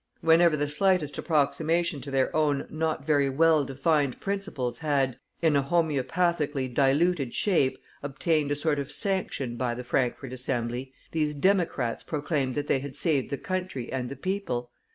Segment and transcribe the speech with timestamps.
[0.21, 5.61] Whenever the slightest approximation to their own not very well defined principles had, in a
[5.61, 12.55] homoeopathically diluted shape, obtained a sort of sanction by the Frankfort Assembly, these Democrats proclaimed
[12.55, 14.71] that they had saved the country and the people.